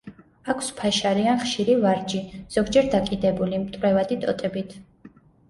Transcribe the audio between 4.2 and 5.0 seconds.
ტოტებით.